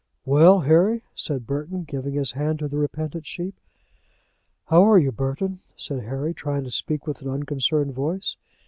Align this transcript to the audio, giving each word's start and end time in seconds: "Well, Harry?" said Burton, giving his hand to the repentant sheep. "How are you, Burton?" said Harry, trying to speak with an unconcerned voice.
"Well, 0.25 0.61
Harry?" 0.61 1.03
said 1.13 1.45
Burton, 1.45 1.83
giving 1.83 2.15
his 2.15 2.31
hand 2.31 2.57
to 2.57 2.67
the 2.67 2.75
repentant 2.79 3.27
sheep. 3.27 3.53
"How 4.65 4.83
are 4.83 4.97
you, 4.97 5.11
Burton?" 5.11 5.59
said 5.75 5.99
Harry, 6.05 6.33
trying 6.33 6.63
to 6.63 6.71
speak 6.71 7.05
with 7.05 7.21
an 7.21 7.29
unconcerned 7.29 7.93
voice. 7.93 8.35